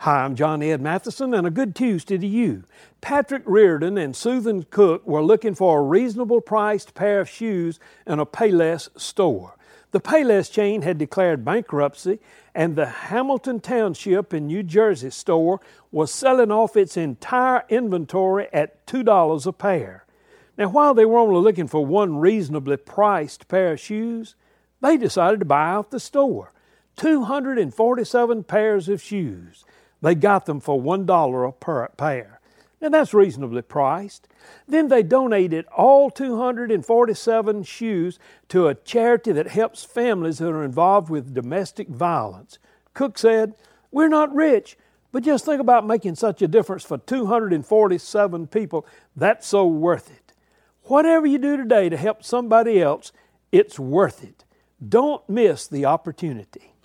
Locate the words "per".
31.58-31.88